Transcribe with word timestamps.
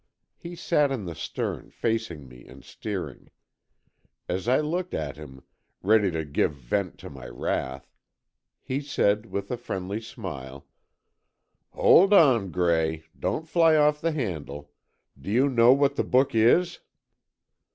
He 0.35 0.55
sat 0.55 0.91
in 0.91 1.05
the 1.05 1.13
stern, 1.13 1.69
facing 1.69 2.27
me 2.27 2.43
and 2.47 2.63
steering. 2.63 3.29
As 4.27 4.47
I 4.47 4.59
looked 4.59 4.95
at 4.95 5.15
him, 5.15 5.43
ready 5.83 6.09
to 6.09 6.25
give 6.25 6.53
vent 6.55 6.97
to 7.01 7.09
my 7.11 7.27
wrath, 7.27 7.93
he 8.63 8.81
said, 8.81 9.27
with 9.27 9.51
a 9.51 9.57
friendly 9.57 10.01
smile: 10.01 10.65
"Hold 11.69 12.13
on, 12.13 12.49
Gray. 12.49 13.03
Don't 13.19 13.47
fly 13.47 13.75
off 13.75 14.01
the 14.01 14.11
handle. 14.11 14.71
Do 15.21 15.29
you 15.29 15.47
know 15.47 15.71
what 15.71 15.95
the 15.97 16.03
book 16.03 16.33
is?" 16.33 16.79